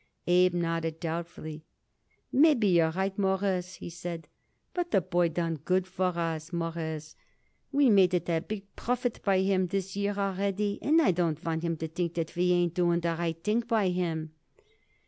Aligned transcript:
Abe 0.25 0.55
nodded 0.55 0.99
doubtfully. 0.99 1.63
"Maybe 2.31 2.65
you're 2.69 2.89
right, 2.89 3.15
Mawruss," 3.19 3.75
he 3.75 3.91
said; 3.91 4.27
"but 4.73 4.89
the 4.89 4.99
boy 4.99 5.29
done 5.29 5.57
good 5.57 5.85
for 5.85 6.05
us, 6.07 6.51
Mawruss. 6.51 7.15
We 7.71 7.91
made 7.91 8.15
it 8.15 8.27
a 8.27 8.39
big 8.41 8.75
profit 8.75 9.19
by 9.23 9.41
him 9.41 9.67
this 9.67 9.95
year 9.95 10.15
already, 10.17 10.79
and 10.81 10.99
I 11.03 11.11
don't 11.11 11.43
want 11.43 11.61
him 11.61 11.77
to 11.77 11.87
think 11.87 12.15
that 12.15 12.35
we 12.35 12.51
ain't 12.51 12.73
doing 12.73 13.01
the 13.01 13.09
right 13.15 13.37
thing 13.43 13.59
by 13.59 13.89
him." 13.89 14.31